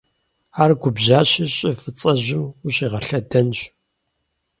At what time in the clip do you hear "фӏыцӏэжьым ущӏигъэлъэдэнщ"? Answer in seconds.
1.79-3.59